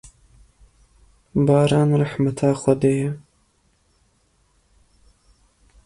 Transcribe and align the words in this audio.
Baran 1.47 1.91
rehmeta 2.01 2.49
Xwedê 2.61 2.93
ye. 3.01 3.11